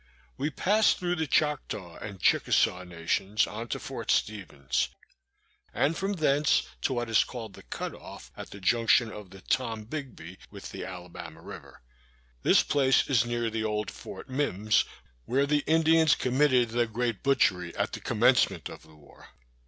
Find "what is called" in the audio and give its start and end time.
6.93-7.53